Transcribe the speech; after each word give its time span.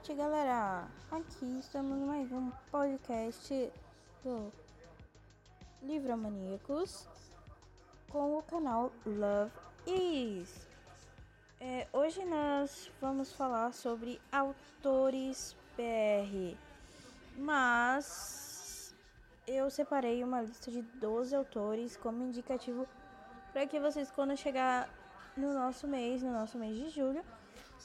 noite, 0.00 0.14
galera. 0.14 0.88
Aqui 1.10 1.58
estamos 1.58 1.98
mais 1.98 2.32
um 2.32 2.50
podcast 2.70 3.70
do 4.24 4.50
Livro 5.82 6.16
Maníacos 6.16 7.06
com 8.08 8.38
o 8.38 8.42
canal 8.42 8.90
Love 9.04 9.52
Is. 9.86 10.66
É, 11.60 11.86
hoje 11.92 12.24
nós 12.24 12.90
vamos 12.98 13.34
falar 13.34 13.74
sobre 13.74 14.18
autores 14.32 15.54
BR, 15.76 16.56
mas 17.36 18.94
eu 19.46 19.68
separei 19.68 20.24
uma 20.24 20.40
lista 20.40 20.70
de 20.70 20.80
12 20.80 21.36
autores 21.36 21.98
como 21.98 22.24
indicativo 22.24 22.88
para 23.52 23.66
que 23.66 23.78
vocês, 23.78 24.10
quando 24.10 24.34
chegar 24.34 24.88
no 25.36 25.52
nosso 25.52 25.86
mês, 25.86 26.22
no 26.22 26.32
nosso 26.32 26.56
mês 26.56 26.74
de 26.74 26.88
julho, 26.88 27.22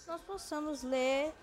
nós 0.08 0.22
possamos 0.22 0.82
ler 0.82 1.34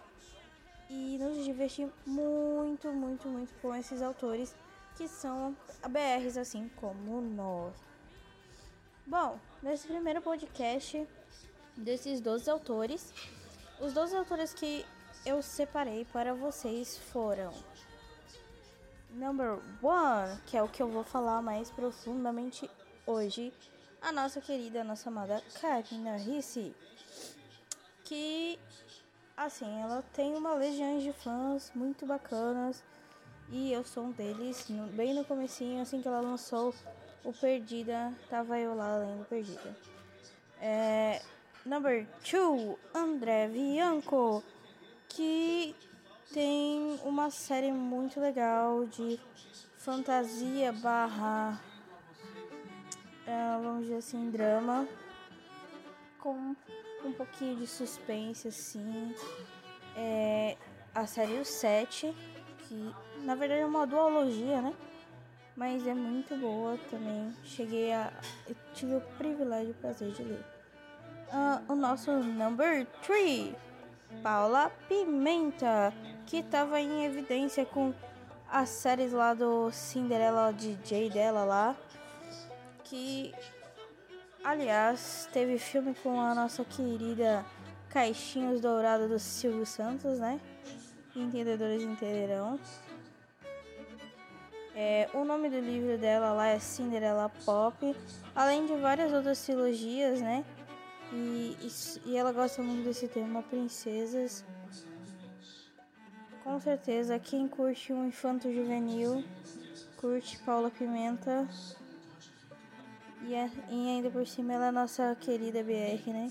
e 0.93 1.17
nos 1.17 1.43
divertir 1.43 1.91
muito, 2.05 2.93
muito, 2.93 3.27
muito 3.27 3.55
com 3.63 3.75
esses 3.75 4.03
autores 4.03 4.55
que 4.95 5.09
são 5.09 5.57
ABRs, 5.83 6.37
assim 6.37 6.71
como 6.77 7.23
nós. 7.23 7.75
Bom, 9.07 9.39
nesse 9.63 9.89
primeiro 9.89 10.21
podcast 10.21 11.09
desses 11.75 12.21
12 12.21 12.51
autores, 12.51 13.13
os 13.81 13.95
12 13.95 14.15
autores 14.15 14.53
que 14.53 14.85
eu 15.25 15.41
separei 15.41 16.05
para 16.05 16.35
vocês 16.35 16.99
foram 16.99 17.53
Number 19.15 19.59
one, 19.83 20.41
que 20.47 20.57
é 20.57 20.63
o 20.63 20.69
que 20.69 20.83
eu 20.83 20.89
vou 20.89 21.05
falar 21.05 21.41
mais 21.43 21.71
profundamente 21.71 22.69
hoje, 23.07 23.53
a 24.01 24.13
nossa 24.13 24.41
querida, 24.41 24.83
a 24.83 24.85
nossa 24.85 25.09
amada 25.09 25.43
Karina 25.61 26.17
Ricci 26.17 26.75
que 28.05 28.59
assim, 29.37 29.81
ela 29.81 30.03
tem 30.13 30.35
uma 30.35 30.55
legião 30.55 30.99
de 30.99 31.13
fãs 31.13 31.71
muito 31.75 32.07
bacanas 32.07 32.83
e 33.51 33.73
eu 33.73 33.85
sou 33.85 34.05
um 34.05 34.11
deles. 34.13 34.67
Bem 34.93 35.15
no 35.15 35.25
comecinho, 35.25 35.83
assim 35.83 36.01
que 36.01 36.09
ela 36.09 36.21
lançou 36.21 36.75
o 37.25 37.33
Perdida, 37.33 38.13
tava 38.29 38.59
eu 38.59 38.75
lá 38.75 38.97
lendo 38.97 39.27
Perdida. 39.27 39.77
É, 40.61 41.21
number 41.65 42.07
2, 42.31 42.77
André 42.95 43.49
Bianco, 43.49 44.43
que 45.09 45.75
tem 46.33 46.99
uma 47.05 47.31
série 47.31 47.73
muito 47.73 48.21
legal 48.21 48.87
de 48.87 49.21
fantasia 49.77 50.73
barra, 50.73 51.61
é, 53.27 53.59
vamos 53.63 53.83
dizer 53.83 53.97
assim, 53.97 54.31
drama, 54.31 54.89
com 56.23 56.55
um 57.05 57.13
pouquinho 57.13 57.57
de 57.57 57.67
suspense, 57.67 58.49
assim. 58.49 59.15
É 59.97 60.57
a 60.95 61.07
série 61.07 61.39
O 61.39 61.45
7, 61.45 62.15
que 62.61 62.95
na 63.25 63.35
verdade 63.35 63.61
é 63.61 63.67
uma 63.67 63.87
duologia, 63.87 64.63
né? 64.63 64.73
Mas 65.55 65.87
é 65.87 65.93
muito 65.93 66.35
boa 66.37 66.79
também. 66.91 67.35
Cheguei 67.45 67.93
a. 67.93 68.11
Eu 68.49 68.57
tive 68.73 68.95
o 68.95 69.01
privilégio 69.19 69.69
e 69.69 69.73
o 69.73 69.75
prazer 69.75 70.13
de 70.13 70.23
ler. 70.23 70.45
Uh, 71.29 71.73
o 71.73 71.77
nosso 71.77 72.11
number 72.11 72.87
3, 73.03 73.55
Paula 74.23 74.71
Pimenta, 74.89 75.93
que 76.27 76.39
estava 76.39 76.81
em 76.81 77.05
evidência 77.05 77.67
com 77.67 77.95
as 78.51 78.69
séries 78.69 79.13
lá 79.13 79.35
do 79.35 79.71
Cinderela 79.71 80.53
DJ 80.53 81.11
dela 81.11 81.45
lá. 81.45 81.77
Que 82.85 83.35
Aliás, 84.45 85.29
teve 85.33 85.57
filme 85.57 85.95
com 86.03 86.21
a 86.21 86.35
nossa 86.35 86.65
querida 86.65 87.45
Caixinhos 87.91 88.61
Dourados 88.61 89.09
do 89.09 89.19
Silvio 89.19 89.65
Santos, 89.65 90.19
né? 90.19 90.41
Entendedores 91.15 91.81
entenderão. 91.83 92.59
É, 94.75 95.09
o 95.15 95.25
nome 95.25 95.49
do 95.49 95.61
livro 95.61 95.97
dela 95.97 96.33
lá 96.33 96.49
é 96.49 96.59
Cinderela 96.59 97.31
Pop, 97.45 97.95
além 98.35 98.67
de 98.67 98.75
várias 98.75 99.13
outras 99.13 99.45
trilogias, 99.45 100.21
né? 100.21 100.45
E, 101.13 101.57
e, 101.61 102.11
e 102.11 102.17
ela 102.17 102.33
gosta 102.33 102.63
muito 102.63 102.85
desse 102.85 103.07
tema, 103.07 103.45
princesas. 103.45 104.45
Com 106.43 106.59
certeza, 106.59 107.17
quem 107.21 107.47
curte 107.47 107.93
um 107.93 108.09
infanto 108.09 108.53
juvenil, 108.53 109.23
curte 109.99 110.37
Paula 110.39 110.69
Pimenta, 110.69 111.47
e, 113.25 113.35
é, 113.35 113.51
e 113.71 113.89
ainda 113.89 114.11
por 114.11 114.27
cima 114.27 114.53
ela 114.53 114.67
é 114.67 114.71
nossa 114.71 115.17
querida 115.21 115.63
BR, 115.63 116.11
né? 116.11 116.31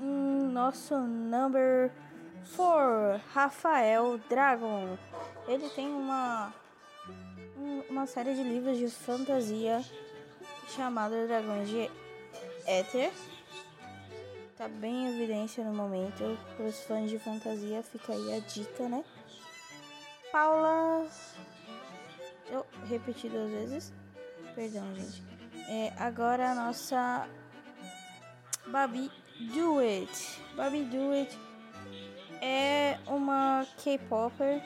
Hum, 0.00 0.50
nosso 0.52 0.98
number 0.98 1.90
4, 2.56 3.20
Rafael 3.32 4.18
Dragon. 4.28 4.96
Ele 5.46 5.68
tem 5.70 5.86
uma, 5.86 6.52
uma 7.88 8.06
série 8.06 8.34
de 8.34 8.42
livros 8.42 8.78
de 8.78 8.88
fantasia 8.88 9.84
chamada 10.68 11.26
Dragões 11.26 11.68
de 11.68 11.90
Éter. 12.66 13.12
Tá 14.56 14.68
bem 14.68 15.06
em 15.06 15.14
evidência 15.14 15.64
no 15.64 15.74
momento. 15.74 16.38
Para 16.56 16.66
os 16.66 16.80
fãs 16.84 17.10
de 17.10 17.18
fantasia, 17.18 17.82
fica 17.82 18.12
aí 18.12 18.34
a 18.34 18.40
dica, 18.40 18.88
né? 18.88 19.04
Paula. 20.30 21.06
Eu 22.50 22.64
repeti 22.86 23.28
duas 23.28 23.50
vezes. 23.50 23.92
Perdão, 24.54 24.94
gente. 24.94 25.33
É, 25.68 25.92
agora 25.98 26.50
a 26.50 26.54
nossa 26.54 27.26
Babi 28.66 29.10
Do 29.52 29.78
It. 29.78 30.40
Babi 30.54 30.82
Do 30.84 31.12
It 31.12 31.38
é 32.40 32.98
uma 33.06 33.66
K-Popper, 33.82 34.62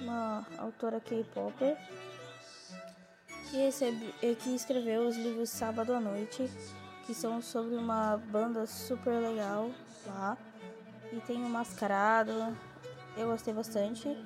uma 0.00 0.46
autora 0.56 1.00
K-Popper, 1.00 1.76
que, 3.50 4.34
que 4.36 4.54
escreveu 4.54 5.06
os 5.06 5.16
livros 5.16 5.50
Sábado 5.50 5.92
à 5.92 6.00
Noite, 6.00 6.50
que 7.06 7.12
são 7.12 7.42
sobre 7.42 7.76
uma 7.76 8.16
banda 8.16 8.66
super 8.66 9.18
legal 9.20 9.70
lá. 10.06 10.36
E 11.12 11.20
tem 11.20 11.42
um 11.42 11.48
mascarado, 11.48 12.56
eu 13.16 13.28
gostei 13.28 13.52
bastante. 13.52 14.16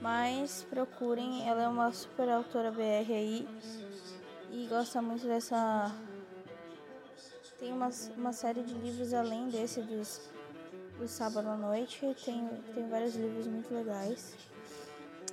Mas 0.00 0.64
procurem, 0.70 1.48
ela 1.48 1.62
é 1.62 1.68
uma 1.68 1.92
super 1.92 2.28
autora 2.28 2.70
BR 2.70 3.12
aí 3.12 3.48
gosta 4.68 5.00
muito 5.00 5.26
dessa. 5.26 5.90
Tem 7.58 7.72
uma, 7.72 7.88
uma 8.16 8.32
série 8.32 8.62
de 8.62 8.74
livros 8.74 9.12
além 9.12 9.48
desse 9.48 9.80
dos, 9.80 10.30
do 10.98 11.08
Sábado 11.08 11.48
à 11.48 11.56
Noite, 11.56 12.00
tem, 12.24 12.46
tem 12.74 12.88
vários 12.88 13.16
livros 13.16 13.46
muito 13.46 13.74
legais. 13.74 14.36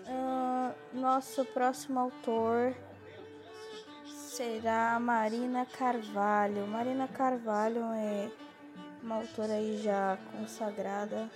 Uh, 0.07 1.00
nosso 1.00 1.46
próximo 1.46 2.00
autor 2.00 2.75
será 4.06 5.00
Marina 5.00 5.66
Carvalho. 5.66 6.66
Marina 6.67 7.07
Carvalho 7.07 7.84
é 7.94 8.31
uma 9.03 9.17
autora 9.17 9.53
aí 9.53 9.78
já 9.84 10.17
consagrada 10.31 11.29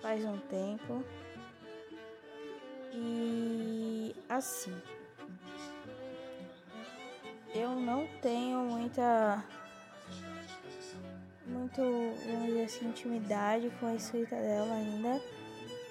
faz 0.00 0.24
um 0.24 0.38
tempo. 0.38 1.04
E 2.92 4.16
assim 4.28 4.74
eu 7.58 7.74
não 7.74 8.06
tenho 8.22 8.58
muita 8.60 9.44
muito, 11.48 11.80
assim, 12.64 12.86
intimidade 12.86 13.70
com 13.80 13.86
a 13.86 13.94
escrita 13.94 14.36
dela 14.36 14.74
ainda, 14.74 15.20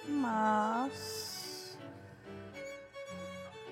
mas 0.07 1.77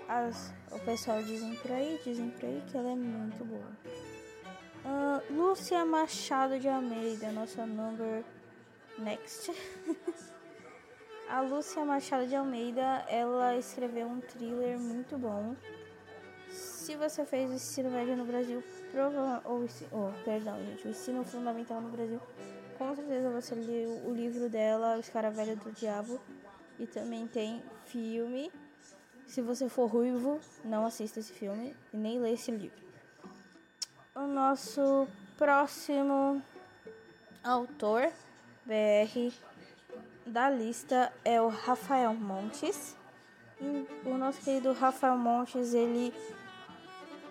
as, 0.08 0.54
o 0.72 0.80
pessoal 0.80 1.22
dizem 1.22 1.56
por 1.56 1.72
aí, 1.72 2.00
dizem 2.04 2.30
por 2.32 2.46
aí 2.46 2.64
que 2.68 2.78
ela 2.78 2.92
é 2.92 2.96
muito 2.96 3.46
boa. 3.46 3.72
Uh, 4.84 5.34
Lúcia 5.34 5.86
Machado 5.86 6.60
de 6.60 6.68
Almeida, 6.68 7.32
nossa 7.32 7.66
number 7.66 8.24
next. 8.98 9.52
a 11.30 11.42
Lúcia 11.42 11.86
Machado 11.86 12.28
de 12.28 12.36
Almeida, 12.36 13.06
ela 13.08 13.56
escreveu 13.56 14.08
um 14.08 14.20
thriller 14.22 14.78
muito 14.80 15.18
bom 15.18 15.56
se 16.86 16.96
você 16.96 17.26
fez 17.26 17.50
o 17.50 17.54
ensino 17.54 17.90
médio 17.90 18.16
no 18.16 18.26
Brasil, 18.26 18.64
prova 18.92 19.42
ou 19.44 19.66
oh, 19.92 20.24
perdão, 20.24 20.64
gente, 20.64 20.86
o 20.86 20.92
ensino 20.92 21.24
fundamental 21.24 21.82
no 21.82 21.90
Brasil, 21.90 22.22
com 22.78 22.96
certeza 22.96 23.28
você 23.32 23.56
leu 23.56 23.90
o 24.06 24.14
livro 24.14 24.48
dela, 24.48 25.00
Os 25.00 25.10
Velho 25.10 25.56
do 25.56 25.72
Diabo, 25.72 26.22
e 26.78 26.86
também 26.86 27.26
tem 27.26 27.64
filme. 27.86 28.52
Se 29.26 29.42
você 29.42 29.68
for 29.68 29.88
ruivo, 29.88 30.40
não 30.64 30.86
assista 30.86 31.20
esse 31.20 31.34
filme 31.34 31.76
e 31.92 31.98
nem 31.98 32.20
lê 32.20 32.34
esse 32.34 32.52
livro. 32.52 32.78
O 34.14 34.28
nosso 34.28 35.08
próximo 35.40 36.40
autor 37.44 38.14
BR 38.64 39.34
da 40.24 40.52
lista 40.52 41.12
é 41.24 41.42
o 41.42 41.48
Rafael 41.48 42.14
Montes. 42.14 42.96
O 44.06 44.18
nosso 44.20 44.40
querido 44.42 44.72
Rafael 44.74 45.18
Montes, 45.18 45.74
ele 45.74 46.14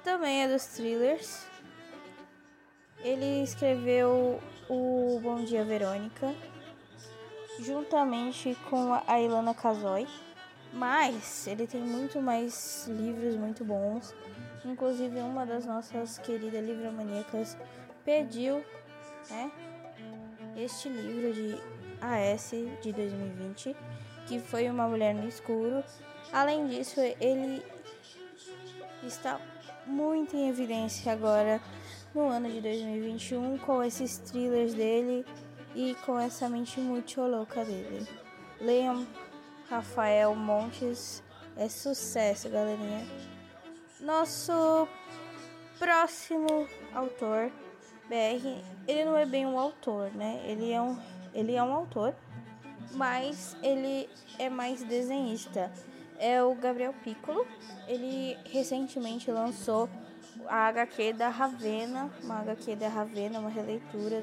também 0.05 0.45
é 0.45 0.49
dos 0.49 0.67
thrillers. 0.67 1.47
Ele 3.03 3.43
escreveu 3.43 4.41
o 4.69 5.19
Bom 5.23 5.43
Dia 5.43 5.65
Verônica, 5.65 6.35
juntamente 7.59 8.56
com 8.69 8.93
a 9.06 9.21
Ilana 9.21 9.55
Kazoy. 9.55 10.06
Mas 10.73 11.47
ele 11.47 11.67
tem 11.67 11.81
muito 11.81 12.21
mais 12.21 12.87
livros 12.89 13.37
muito 13.37 13.65
bons. 13.65 14.15
Inclusive 14.65 15.19
uma 15.21 15.47
das 15.47 15.65
nossas 15.65 16.19
queridas 16.19 16.65
livromaníacas 16.65 17.56
pediu, 18.05 18.65
né, 19.31 19.51
este 20.56 20.89
livro 20.89 21.33
de 21.33 21.59
AS 22.01 22.51
de 22.83 22.93
2020, 22.93 23.77
que 24.27 24.41
foi 24.41 24.69
Uma 24.69 24.89
Mulher 24.89 25.15
no 25.15 25.29
Escuro. 25.29 25.83
Além 26.33 26.67
disso, 26.67 27.01
ele 27.21 27.65
está 29.03 29.41
muito 29.86 30.36
em 30.36 30.48
evidência 30.48 31.12
agora 31.12 31.60
no 32.14 32.28
ano 32.28 32.50
de 32.50 32.60
2021 32.60 33.58
com 33.58 33.82
esses 33.82 34.19
thrillers 34.19 34.75
dele 34.75 35.26
e 35.75 35.96
com 36.06 36.19
essa 36.19 36.48
mente 36.48 36.81
muito 36.81 37.20
louca 37.20 37.64
dele. 37.64 38.06
Leiam 38.60 39.06
Rafael 39.69 40.34
Montes, 40.34 41.22
é 41.56 41.69
sucesso, 41.69 42.48
galerinha. 42.48 43.06
Nosso 44.00 44.86
próximo 45.78 46.69
autor, 46.94 47.50
BR, 48.08 48.62
ele 48.86 49.04
não 49.04 49.16
é 49.16 49.26
bem 49.26 49.46
um 49.46 49.58
autor, 49.58 50.10
né? 50.14 50.42
Ele 50.46 50.70
é 50.70 50.81
um, 50.81 50.98
ele 51.32 51.54
é 51.54 51.62
um 51.62 51.72
autor, 51.72 52.14
mas 52.92 53.56
ele 53.62 54.08
é 54.38 54.48
mais 54.48 54.82
desenhista. 54.82 55.72
É 56.19 56.43
o 56.43 56.55
Gabriel 56.55 56.94
Piccolo. 57.05 57.46
Ele 57.87 58.37
recentemente 58.44 59.31
lançou 59.31 59.88
a 60.46 60.66
HQ 60.69 61.14
da 61.14 61.28
Ravena, 61.28 62.11
uma 62.22 62.40
HQ 62.40 62.76
da 62.76 62.88
Ravena, 62.88 63.40
uma 63.40 63.50
releitura 63.50 64.22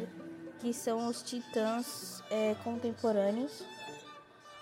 que 0.59 0.73
são 0.73 1.07
os 1.07 1.21
titãs 1.21 2.23
é, 2.29 2.55
contemporâneos. 2.63 3.63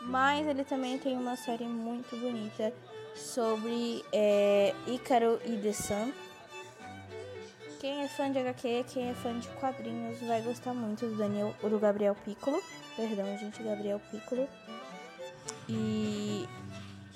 Mas 0.01 0.47
ele 0.47 0.63
também 0.63 0.97
tem 0.97 1.17
uma 1.17 1.35
série 1.35 1.65
muito 1.65 2.15
bonita 2.15 2.73
sobre 3.15 4.03
é, 4.13 4.73
Ícaro 4.87 5.41
e 5.45 5.57
The 5.57 5.73
Sun. 5.73 6.13
Quem 7.79 8.03
é 8.03 8.07
fã 8.07 8.31
de 8.31 8.39
HQ, 8.39 8.85
quem 8.89 9.09
é 9.09 9.13
fã 9.13 9.37
de 9.37 9.47
quadrinhos, 9.49 10.19
vai 10.21 10.41
gostar 10.41 10.73
muito 10.73 11.05
do 11.05 11.15
Daniel, 11.15 11.53
do 11.61 11.79
Gabriel 11.79 12.15
Piccolo. 12.25 12.61
Perdão, 12.95 13.37
gente, 13.37 13.61
Gabriel 13.63 14.01
Piccolo. 14.11 14.47
E 15.67 16.47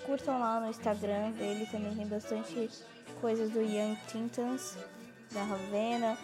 curtam 0.05 0.39
lá 0.39 0.59
no 0.59 0.69
Instagram 0.69 1.31
dele, 1.31 1.67
também 1.71 1.95
tem 1.95 2.07
bastante 2.07 2.69
coisas 3.19 3.49
do 3.51 3.61
Young 3.61 3.97
Titans, 4.07 4.77
da 5.31 5.43
Ravena, 5.43 6.17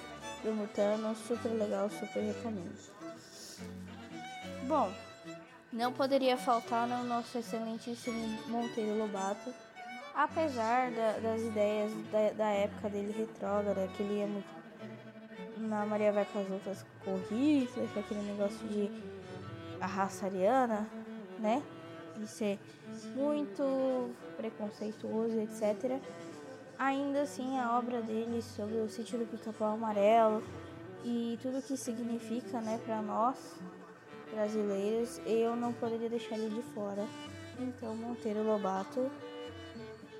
do 0.44 0.52
Mutano, 0.52 1.16
super 1.16 1.50
legal, 1.50 1.90
super 1.90 2.22
recomendo. 2.22 2.78
Bom, 4.68 4.92
não 5.72 5.92
poderia 5.94 6.38
faltar 6.38 6.88
no 6.88 7.04
nosso 7.04 7.38
excelentíssimo 7.38 8.40
Monteiro 8.48 8.98
Lobato, 8.98 9.54
apesar 10.14 10.92
da, 10.92 11.20
das 11.20 11.42
ideias 11.42 11.92
da, 12.12 12.31
da, 12.31 12.50
época 12.50 12.90
dele 12.90 13.14
retrógrada, 13.18 13.88
que 13.96 14.04
ele 14.04 14.20
ia 14.20 14.28
muito 14.28 14.60
na 15.58 15.86
Maria 15.86 16.12
vai 16.12 16.26
com 16.26 16.40
as 16.40 16.50
outras 16.50 16.86
corridas, 17.04 17.98
aquele 17.98 18.22
negócio 18.22 18.66
de 18.68 18.90
a 19.80 19.86
raça 19.86 20.26
ariana, 20.26 20.88
né? 21.38 21.62
De 22.19 22.27
ser 22.27 22.60
muito 23.16 24.12
preconceituoso, 24.38 25.39
etc 25.39 26.00
ainda 26.80 27.24
assim 27.24 27.60
a 27.60 27.77
obra 27.77 28.01
dele 28.01 28.42
sobre 28.42 28.77
o 28.77 28.89
sítio 28.89 29.19
do 29.19 29.25
pica-pau 29.25 29.74
amarelo 29.74 30.42
e 31.04 31.38
tudo 31.42 31.62
que 31.62 31.75
significa 31.75 32.62
né, 32.62 32.80
para 32.86 33.01
nós 33.01 33.60
brasileiros, 34.31 35.19
eu 35.25 35.56
não 35.56 35.74
poderia 35.74 36.10
deixar 36.10 36.38
ele 36.38 36.56
de 36.56 36.62
fora. 36.74 37.06
Então, 37.60 37.95
Monteiro 37.95 38.44
Lobato, 38.44 39.12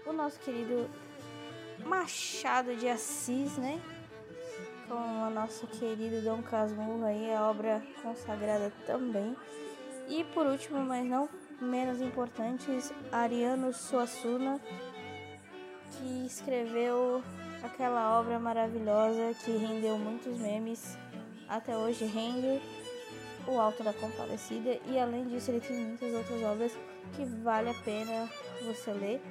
o 0.06 0.12
nosso 0.12 0.40
querido 0.40 0.90
Machado 1.86 2.76
de 2.76 2.90
Assis, 2.90 3.56
né? 3.58 3.80
Com 4.88 5.28
o 5.28 5.30
nosso 5.30 5.68
querido 5.68 6.22
Dom 6.22 6.42
Casmurro 6.42 7.06
aí, 7.06 7.34
a 7.34 7.48
obra 7.48 7.82
consagrada 8.02 8.74
também. 8.86 9.38
E 10.10 10.24
por 10.26 10.48
último, 10.48 10.84
mas 10.84 11.06
não 11.06 11.30
menos 11.62 12.02
importantes, 12.02 12.94
Ariano 13.12 13.74
Suassuna 13.74 14.60
que 15.92 16.26
escreveu 16.26 17.24
aquela 17.64 18.20
obra 18.20 18.40
maravilhosa 18.40 19.34
que 19.44 19.52
rendeu 19.52 19.98
muitos 19.98 20.38
memes, 20.40 20.98
até 21.48 21.76
hoje 21.76 22.06
rende 22.06 22.62
o 23.48 23.60
Alto 23.60 23.84
da 23.84 23.94
Compadecida 23.94 24.80
e 24.86 25.00
além 25.00 25.28
disso 25.28 25.52
ele 25.52 25.60
tem 25.60 25.78
muitas 25.78 26.14
outras 26.14 26.44
obras 26.44 26.78
que 27.16 27.26
vale 27.26 27.70
a 27.70 27.74
pena 27.74 28.30
você 28.64 28.92
ler 28.94 29.22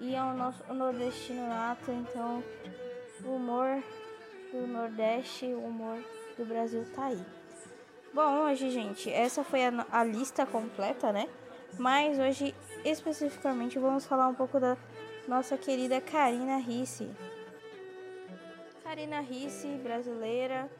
e 0.00 0.14
é 0.14 0.22
o 0.22 0.34
nosso 0.34 0.62
o 0.68 0.74
nordestino 0.74 1.48
nato, 1.48 1.90
então 1.90 2.42
o 3.24 3.36
humor 3.36 3.82
do 4.52 4.66
Nordeste, 4.66 5.46
o 5.46 5.66
humor 5.66 5.98
do 6.36 6.44
Brasil 6.44 6.84
tá 6.94 7.06
aí. 7.06 7.20
Bom, 8.12 8.44
hoje, 8.44 8.70
gente, 8.70 9.10
essa 9.10 9.42
foi 9.44 9.66
a, 9.66 9.86
a 9.90 10.04
lista 10.04 10.46
completa, 10.46 11.12
né? 11.12 11.28
Mas 11.78 12.18
hoje, 12.18 12.54
especificamente, 12.84 13.78
vamos 13.78 14.06
falar 14.06 14.28
um 14.28 14.34
pouco 14.34 14.58
da 14.58 14.76
nossa 15.28 15.56
querida 15.58 16.00
Karina 16.00 16.56
Risse. 16.58 17.10
Karina 18.82 19.20
Risse, 19.20 19.68
brasileira. 19.82 20.70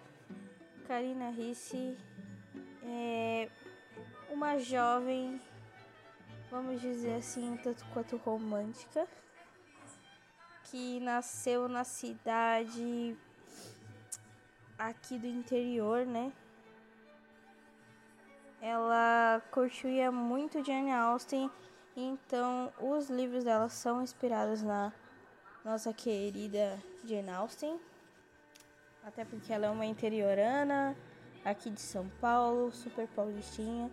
Karina 0.87 1.31
Risse 1.31 1.99
é 2.85 3.49
uma 4.31 4.59
jovem, 4.59 5.41
vamos 6.51 6.81
dizer 6.81 7.15
assim, 7.17 7.59
tanto 7.63 7.85
quanto 7.87 8.17
romântica, 8.17 9.07
que 10.65 11.01
nasceu 11.01 11.69
na 11.69 11.85
cidade 11.85 13.17
aqui 14.79 15.19
do 15.19 15.27
interior, 15.27 16.07
né? 16.07 16.33
Ela 18.67 19.41
curtia 19.53 20.11
muito 20.11 20.65
Jane 20.65 20.91
Austen 20.91 21.49
então, 21.97 22.71
os 22.79 23.09
livros 23.09 23.43
dela 23.43 23.71
são 23.71 24.03
inspirados 24.03 24.63
na 24.63 24.93
nossa 25.65 25.95
querida 25.95 26.79
Jane 27.03 27.31
Austen, 27.31 27.81
até 29.03 29.25
porque 29.25 29.51
ela 29.51 29.67
é 29.67 29.71
uma 29.71 29.87
interiorana 29.87 30.95
aqui 31.43 31.71
de 31.71 31.81
São 31.81 32.07
Paulo, 32.21 32.71
super 32.71 33.09
paulistinha. 33.09 33.91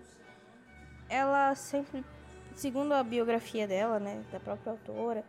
Ela 1.07 1.55
sempre, 1.55 2.03
segundo 2.55 2.91
a 2.91 3.01
biografia 3.01 3.65
dela, 3.65 4.01
né, 4.01 4.21
da 4.29 4.39
própria 4.41 4.74
autora, 4.74 5.24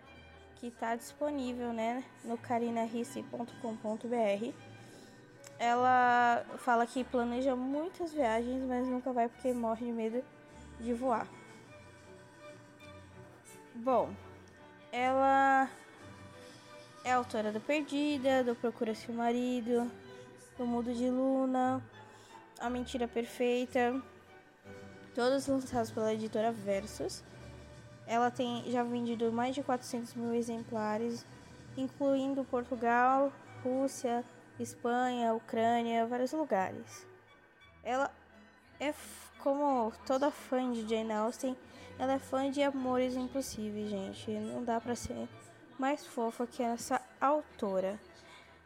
que 0.56 0.66
está 0.66 0.96
disponível, 0.96 1.72
né, 1.72 2.02
no 2.24 2.36
carinarisse.com.br, 2.36 4.52
ela 5.58 6.44
fala 6.58 6.86
que 6.86 7.04
planeja 7.04 7.54
muitas 7.54 8.12
viagens, 8.12 8.64
mas 8.66 8.86
nunca 8.86 9.12
vai 9.12 9.28
porque 9.28 9.52
morre 9.52 9.86
de 9.86 9.92
medo 9.92 10.24
de 10.80 10.92
voar. 10.92 11.26
Bom, 13.74 14.10
ela 14.92 15.68
é 17.04 17.12
autora 17.12 17.52
do 17.52 17.60
Perdida, 17.60 18.44
do 18.44 18.54
Procura 18.54 18.94
Seu 18.94 19.14
Marido, 19.14 19.90
do 20.56 20.66
Mudo 20.66 20.92
de 20.92 21.10
Luna, 21.10 21.82
A 22.58 22.70
Mentira 22.70 23.08
Perfeita, 23.08 24.00
todos 25.14 25.46
lançados 25.46 25.90
pela 25.90 26.14
editora 26.14 26.52
Versus. 26.52 27.22
Ela 28.06 28.30
tem 28.30 28.70
já 28.70 28.82
vendido 28.82 29.32
mais 29.32 29.54
de 29.54 29.62
400 29.62 30.14
mil 30.14 30.34
exemplares, 30.34 31.24
incluindo 31.76 32.44
Portugal, 32.44 33.32
Rússia, 33.62 34.24
Espanha, 34.58 35.34
Ucrânia, 35.34 36.06
vários 36.06 36.32
lugares. 36.32 37.06
Ela 37.82 38.10
é 38.80 38.94
como 39.38 39.92
toda 40.06 40.30
fã 40.30 40.72
de 40.72 40.88
Jane 40.88 41.12
Austen, 41.12 41.56
ela 41.98 42.14
é 42.14 42.18
fã 42.18 42.50
de 42.50 42.62
Amores 42.62 43.14
Impossíveis, 43.14 43.90
gente. 43.90 44.30
Não 44.30 44.64
dá 44.64 44.80
pra 44.80 44.94
ser 44.94 45.28
mais 45.78 46.06
fofa 46.06 46.46
que 46.46 46.62
essa 46.62 47.00
autora. 47.20 48.00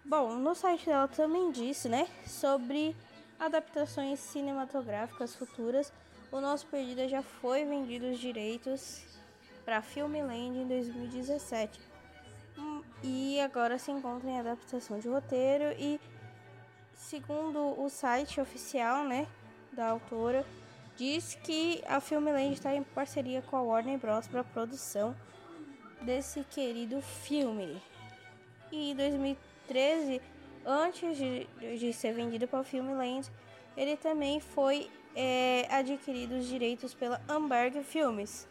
Bom, 0.05 0.37
no 0.37 0.55
site 0.55 0.87
dela 0.87 1.09
também 1.09 1.51
disse, 1.51 1.89
né, 1.89 2.09
sobre 2.27 2.97
adaptações 3.39 4.19
cinematográficas 4.21 5.35
futuras. 5.35 5.93
O 6.31 6.41
nosso 6.41 6.67
pedido 6.67 7.09
já 7.09 7.23
foi 7.23 7.65
vendido 7.65 8.07
os 8.07 8.19
direitos 8.19 9.03
para 9.65 9.83
Filmland 9.83 10.59
em 10.59 10.67
2017. 10.67 11.88
E 13.03 13.41
agora 13.41 13.79
se 13.79 13.91
encontra 13.91 14.29
em 14.29 14.41
adaptação 14.41 14.99
de 14.99 15.09
roteiro 15.09 15.73
e 15.79 16.01
segundo 16.95 17.81
o 17.81 17.89
site 17.89 18.41
oficial, 18.41 19.05
né, 19.05 19.27
da 19.73 19.89
autora, 19.89 20.45
diz 20.97 21.39
que 21.43 21.83
a 21.87 22.01
Filmland 22.01 22.53
está 22.53 22.75
em 22.75 22.83
parceria 22.83 23.41
com 23.43 23.57
a 23.57 23.63
Warner 23.63 23.99
Bros. 23.99 24.27
para 24.27 24.41
a 24.41 24.45
produção 24.45 25.15
desse 26.03 26.43
querido 26.45 27.01
filme. 27.01 27.81
E 28.73 28.91
em 28.91 28.97
2013, 28.97 30.21
antes 30.67 31.17
de, 31.17 31.47
de 31.79 31.93
ser 31.93 32.13
vendido 32.13 32.49
para 32.49 32.61
a 32.61 32.65
Filmland, 32.65 33.31
ele 33.77 33.97
também 33.97 34.41
foi 34.41 34.91
é, 35.15 35.67
adquirido 35.71 36.37
os 36.37 36.47
direitos 36.47 36.95
pela 36.95 37.21
Amberg 37.29 37.83
Filmes. 37.85 38.49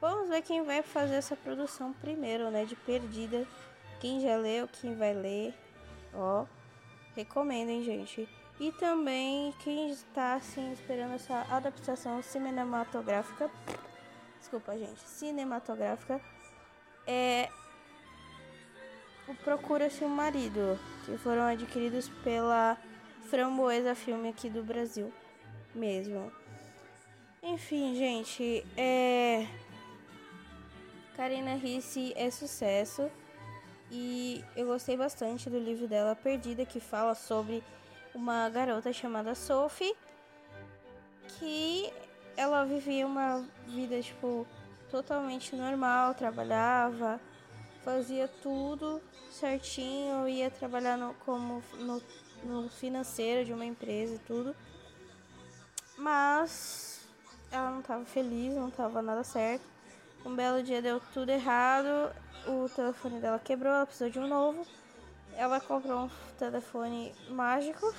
Vamos 0.00 0.28
ver 0.28 0.42
quem 0.42 0.62
vai 0.62 0.82
fazer 0.82 1.14
essa 1.14 1.34
produção 1.34 1.92
primeiro, 1.94 2.50
né? 2.50 2.66
De 2.66 2.76
Perdida. 2.76 3.46
Quem 4.00 4.20
já 4.20 4.36
leu, 4.36 4.68
quem 4.68 4.94
vai 4.94 5.14
ler. 5.14 5.54
Ó, 6.14 6.46
recomendem, 7.14 7.82
gente. 7.82 8.28
E 8.58 8.72
também 8.72 9.52
quem 9.62 9.90
está 9.90 10.34
assim 10.34 10.72
esperando 10.72 11.14
essa 11.14 11.46
adaptação 11.50 12.22
cinematográfica. 12.22 13.50
Desculpa, 14.38 14.76
gente. 14.78 15.00
Cinematográfica. 15.00 16.20
É 17.06 17.48
o 19.28 19.34
Procura-se 19.34 20.04
Marido, 20.04 20.78
que 21.04 21.18
foram 21.18 21.42
adquiridos 21.42 22.08
pela 22.22 22.78
Framboesa 23.28 23.94
Filme 23.94 24.28
aqui 24.28 24.48
do 24.48 24.62
Brasil 24.62 25.12
mesmo. 25.74 26.32
Enfim, 27.42 27.94
gente, 27.94 28.64
é 28.76 29.46
Karina 31.16 31.54
Risse 31.54 32.12
é 32.16 32.30
sucesso 32.30 33.10
e 33.90 34.44
eu 34.56 34.66
gostei 34.66 34.96
bastante 34.96 35.48
do 35.48 35.58
livro 35.58 35.86
dela 35.86 36.16
Perdida, 36.16 36.64
que 36.64 36.80
fala 36.80 37.14
sobre 37.14 37.62
uma 38.14 38.48
garota 38.48 38.92
chamada 38.92 39.34
Sophie 39.34 39.94
que 41.38 41.92
ela 42.36 42.64
vivia 42.64 43.06
uma 43.06 43.44
vida 43.66 44.00
tipo 44.00 44.46
totalmente 44.90 45.54
normal, 45.54 46.14
trabalhava, 46.14 47.20
fazia 47.84 48.28
tudo 48.28 49.00
certinho, 49.30 50.28
ia 50.28 50.50
trabalhar 50.50 50.96
no, 50.96 51.14
como 51.24 51.62
no, 51.74 52.02
no 52.44 52.68
financeiro 52.68 53.44
de 53.44 53.52
uma 53.52 53.64
empresa 53.64 54.14
e 54.14 54.18
tudo. 54.20 54.54
Mas 55.96 57.06
ela 57.50 57.70
não 57.70 57.80
estava 57.80 58.04
feliz, 58.04 58.54
não 58.54 58.68
estava 58.68 59.02
nada 59.02 59.24
certo. 59.24 59.64
Um 60.24 60.34
belo 60.34 60.62
dia 60.62 60.82
deu 60.82 61.00
tudo 61.12 61.30
errado, 61.30 62.14
o 62.46 62.68
telefone 62.68 63.20
dela 63.20 63.38
quebrou, 63.38 63.72
ela 63.72 63.86
precisou 63.86 64.10
de 64.10 64.18
um 64.18 64.26
novo. 64.26 64.66
Ela 65.36 65.60
comprou 65.60 66.04
um 66.04 66.10
telefone 66.38 67.14
mágico 67.28 67.92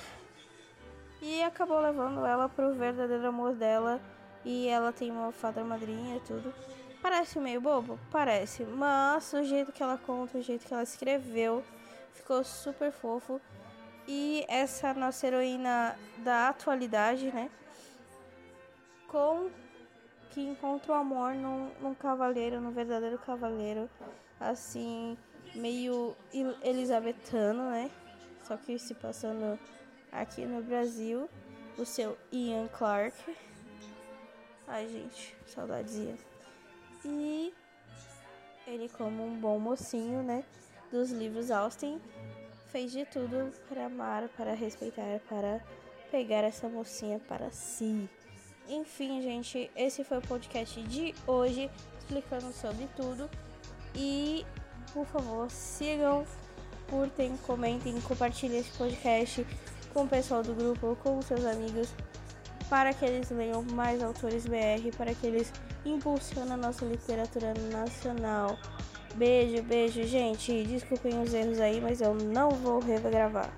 e 1.22 1.42
acabou 1.42 1.80
levando 1.80 2.24
ela 2.26 2.48
pro 2.48 2.74
verdadeiro 2.74 3.28
amor 3.28 3.54
dela. 3.54 4.00
E 4.44 4.68
ela 4.68 4.92
tem 4.92 5.10
uma 5.10 5.32
fada 5.32 5.62
madrinha 5.62 6.16
e 6.16 6.20
tudo. 6.20 6.52
Parece 7.02 7.38
meio 7.38 7.60
bobo? 7.60 7.98
Parece. 8.10 8.64
Mas 8.64 9.32
o 9.32 9.42
jeito 9.44 9.72
que 9.72 9.82
ela 9.82 9.98
conta, 9.98 10.38
o 10.38 10.42
jeito 10.42 10.66
que 10.66 10.72
ela 10.72 10.82
escreveu, 10.82 11.64
ficou 12.12 12.42
super 12.42 12.90
fofo. 12.90 13.40
E 14.06 14.44
essa 14.48 14.94
nossa 14.94 15.26
heroína 15.26 15.96
da 16.18 16.48
atualidade, 16.48 17.30
né? 17.32 17.50
Com 19.06 19.50
que 20.30 20.40
encontra 20.40 20.92
o 20.92 20.94
amor 20.94 21.34
num, 21.34 21.70
num 21.80 21.94
cavaleiro, 21.94 22.60
num 22.60 22.70
verdadeiro 22.70 23.18
cavaleiro, 23.18 23.88
assim, 24.40 25.16
meio 25.54 26.16
elisabetano, 26.62 27.70
né? 27.70 27.90
Só 28.44 28.56
que 28.56 28.78
se 28.78 28.94
passando 28.94 29.58
aqui 30.10 30.46
no 30.46 30.62
Brasil, 30.62 31.28
o 31.76 31.84
seu 31.84 32.16
Ian 32.32 32.68
Clark. 32.68 33.16
Ai, 34.66 34.88
gente, 34.88 35.36
saudades 35.46 35.96
Ian. 35.96 36.16
E 37.04 37.54
ele, 38.66 38.88
como 38.88 39.24
um 39.24 39.38
bom 39.38 39.58
mocinho, 39.58 40.22
né, 40.22 40.44
dos 40.90 41.10
livros 41.10 41.50
Austin, 41.50 42.00
fez 42.70 42.92
de 42.92 43.04
tudo 43.06 43.52
para 43.68 43.86
amar, 43.86 44.28
para 44.30 44.52
respeitar, 44.54 45.20
para 45.28 45.60
pegar 46.10 46.44
essa 46.44 46.68
mocinha 46.68 47.18
para 47.18 47.50
si. 47.50 48.08
Enfim, 48.68 49.22
gente, 49.22 49.70
esse 49.74 50.04
foi 50.04 50.18
o 50.18 50.22
podcast 50.22 50.82
de 50.82 51.14
hoje, 51.26 51.70
explicando 51.98 52.52
sobre 52.52 52.86
tudo. 52.94 53.30
Por 54.98 55.06
favor, 55.06 55.48
sigam, 55.48 56.26
curtem, 56.90 57.36
comentem, 57.46 58.00
compartilhem 58.00 58.58
esse 58.58 58.76
podcast 58.76 59.46
com 59.94 60.02
o 60.02 60.08
pessoal 60.08 60.42
do 60.42 60.52
grupo, 60.52 60.98
com 61.04 61.22
seus 61.22 61.44
amigos, 61.44 61.94
para 62.68 62.92
que 62.92 63.04
eles 63.04 63.30
leiam 63.30 63.62
mais 63.62 64.02
autores 64.02 64.44
BR, 64.44 64.90
para 64.96 65.14
que 65.14 65.24
eles 65.24 65.52
impulsionem 65.86 66.54
a 66.54 66.56
nossa 66.56 66.84
literatura 66.84 67.54
nacional. 67.70 68.58
Beijo, 69.14 69.62
beijo, 69.62 70.02
gente. 70.02 70.64
Desculpem 70.64 71.22
os 71.22 71.32
erros 71.32 71.60
aí, 71.60 71.80
mas 71.80 72.00
eu 72.00 72.16
não 72.16 72.50
vou 72.50 72.80
regravar. 72.80 73.52